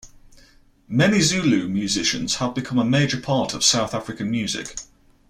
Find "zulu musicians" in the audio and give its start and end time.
1.21-2.37